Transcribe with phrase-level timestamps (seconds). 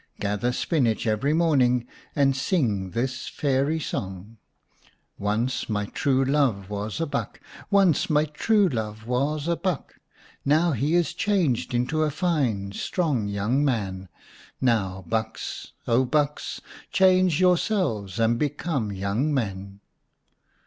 [0.19, 4.37] Gather spinach every morning, and sing this fairy song:
[5.19, 7.39] 221 The Enchanted Buck xvm * Once my true love was a buck,
[7.69, 9.99] Once my true love was a buck;
[10.43, 14.09] Now he is changed into a fine, strong young man.
[14.59, 16.61] Now, bucks Oh, bucks,
[16.91, 19.81] Change yourselves, and become young men.'